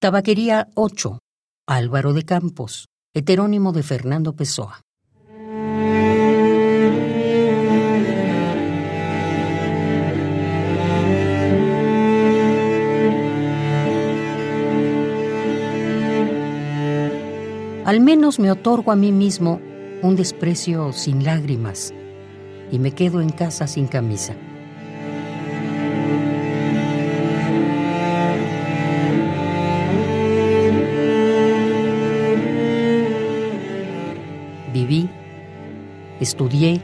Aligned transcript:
Tabaquería 0.00 0.68
8. 0.76 1.18
Álvaro 1.66 2.12
de 2.12 2.22
Campos. 2.22 2.86
Heterónimo 3.14 3.72
de 3.72 3.82
Fernando 3.82 4.36
Pessoa. 4.36 4.82
Al 17.84 18.00
menos 18.00 18.38
me 18.38 18.52
otorgo 18.52 18.92
a 18.92 18.96
mí 18.96 19.10
mismo 19.10 19.60
un 20.02 20.14
desprecio 20.14 20.92
sin 20.92 21.24
lágrimas 21.24 21.92
y 22.70 22.78
me 22.78 22.92
quedo 22.92 23.20
en 23.20 23.30
casa 23.30 23.66
sin 23.66 23.88
camisa. 23.88 24.36
Viví, 34.72 35.08
estudié, 36.20 36.80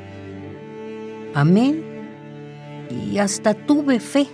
amé 1.34 1.74
y 2.90 3.18
hasta 3.18 3.54
tuve 3.54 4.00
fe. 4.00 4.26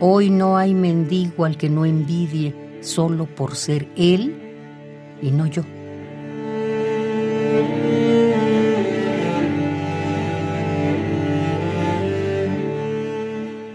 Hoy 0.00 0.30
no 0.30 0.58
hay 0.58 0.74
mendigo 0.74 1.44
al 1.44 1.56
que 1.56 1.70
no 1.70 1.84
envidie 1.84 2.54
solo 2.80 3.26
por 3.26 3.56
ser 3.56 3.88
él 3.96 4.36
y 5.22 5.30
no 5.30 5.46
yo. 5.46 5.62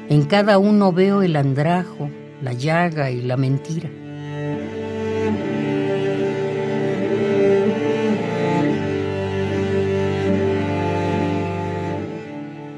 En 0.09 0.23
cada 0.23 0.57
uno 0.57 0.91
veo 0.91 1.21
el 1.21 1.35
andrajo, 1.35 2.09
la 2.41 2.53
llaga 2.53 3.11
y 3.11 3.21
la 3.21 3.38
mentira. 3.38 3.91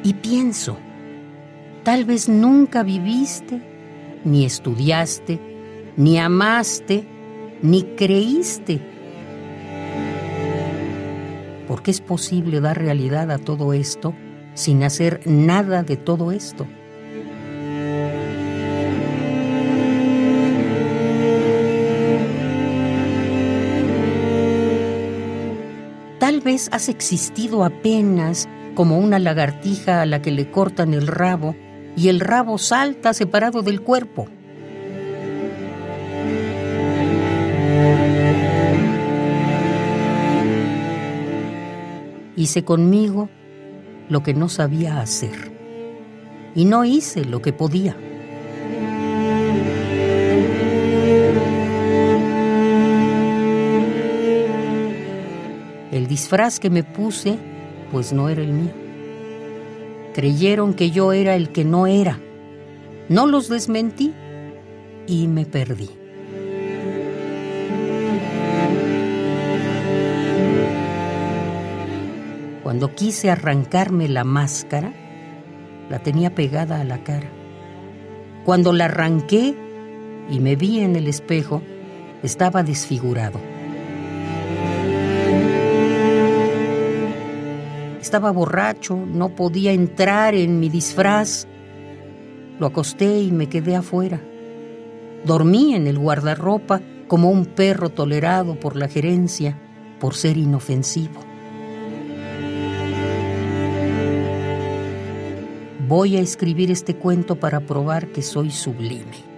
Y 0.04 0.14
pienso, 0.16 0.78
tal 1.84 2.04
vez 2.04 2.28
nunca 2.28 2.84
viviste, 2.84 3.62
ni 4.26 4.44
estudiaste, 4.44 5.40
ni 5.96 6.18
amaste, 6.18 7.06
ni 7.62 7.84
creíste. 7.96 8.82
Porque 11.66 11.92
es 11.92 12.02
posible 12.02 12.59
dar 12.59 12.78
realidad 12.78 13.32
a 13.32 13.38
todo 13.38 13.72
esto 13.72 14.14
sin 14.54 14.84
hacer 14.84 15.22
nada 15.26 15.84
de 15.84 15.96
todo 15.96 16.34
esto. 16.34 16.68
Has 26.72 26.90
existido 26.90 27.64
apenas 27.64 28.50
como 28.76 28.98
una 28.98 29.20
lagartija 29.20 30.02
a 30.02 30.06
la 30.06 30.22
que 30.22 30.32
le 30.32 30.52
cortan 30.52 30.94
el 30.94 31.08
rabo 31.08 31.56
y 31.96 32.10
el 32.10 32.20
rabo 32.20 32.58
salta 32.58 33.14
separado 33.14 33.62
del 33.62 33.82
cuerpo. 33.82 34.28
Hice 42.36 42.64
conmigo 42.64 43.30
lo 44.10 44.24
que 44.24 44.34
no 44.34 44.50
sabía 44.50 45.00
hacer 45.00 45.52
y 46.56 46.66
no 46.66 46.84
hice 46.84 47.24
lo 47.24 47.42
que 47.42 47.54
podía. 47.54 47.96
Disfraz 56.31 56.62
que 56.62 56.69
me 56.69 56.84
puse, 56.84 57.38
pues 57.92 58.14
no 58.14 58.30
era 58.30 58.42
el 58.42 58.53
mío. 58.53 58.72
Creyeron 60.14 60.74
que 60.74 60.90
yo 60.90 61.12
era 61.12 61.36
el 61.36 61.50
que 61.50 61.66
no 61.66 61.88
era. 61.88 62.19
No 63.09 63.28
los 63.28 63.50
desmentí 63.50 64.14
y 65.08 65.28
me 65.28 65.46
perdí. 65.46 65.90
Cuando 72.63 72.96
quise 72.96 73.30
arrancarme 73.30 74.08
la 74.08 74.24
máscara, 74.24 74.94
la 75.90 76.00
tenía 76.00 76.34
pegada 76.34 76.80
a 76.80 76.86
la 76.86 77.03
cara. 77.03 77.28
Cuando 78.46 78.72
la 78.72 78.86
arranqué 78.86 79.53
y 80.30 80.40
me 80.40 80.56
vi 80.56 80.80
en 80.80 80.96
el 80.96 81.08
espejo, 81.08 81.62
estaba 82.24 82.63
desfigurado. 82.63 83.50
Estaba 88.01 88.31
borracho, 88.31 88.95
no 88.95 89.29
podía 89.29 89.72
entrar 89.73 90.34
en 90.34 90.59
mi 90.59 90.69
disfraz. 90.69 91.47
Lo 92.59 92.66
acosté 92.66 93.19
y 93.19 93.31
me 93.31 93.47
quedé 93.47 93.75
afuera. 93.75 94.19
Dormí 95.23 95.75
en 95.75 95.85
el 95.85 96.00
guardarropa 96.00 96.81
como 97.07 97.29
un 97.29 97.45
perro 97.45 97.89
tolerado 97.89 98.59
por 98.59 98.75
la 98.75 98.88
gerencia 98.88 99.62
por 100.00 100.16
ser 100.16 100.38
inofensivo. 100.38 101.19
Voy 105.88 106.18
a 106.18 106.22
escribir 106.22 106.72
este 106.72 106.95
cuento 106.95 107.35
para 107.35 107.59
probar 107.59 108.07
que 108.07 108.23
soy 108.23 108.50
sublime. 108.50 109.29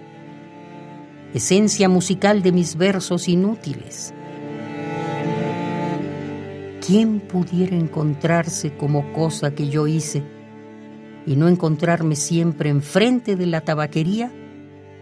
Esencia 1.34 1.90
musical 1.90 2.42
de 2.42 2.52
mis 2.52 2.76
versos 2.76 3.28
inútiles 3.28 4.14
¿Quién 6.86 7.20
pudiera 7.20 7.76
encontrarse 7.76 8.76
como 8.76 9.10
cosa 9.14 9.54
que 9.54 9.70
yo 9.70 9.86
hice 9.86 10.22
y 11.24 11.34
no 11.34 11.48
encontrarme 11.48 12.14
siempre 12.14 12.68
enfrente 12.68 13.36
de 13.36 13.46
la 13.46 13.62
tabaquería 13.62 14.30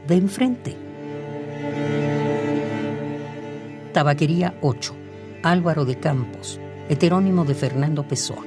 de 0.07 0.15
enfrente? 0.15 0.77
Tabaquería 3.93 4.55
8, 4.61 4.95
Álvaro 5.43 5.85
de 5.85 5.99
Campos, 5.99 6.61
heterónimo 6.89 7.45
de 7.45 7.55
Fernando 7.57 8.07
Pessoa. 8.07 8.45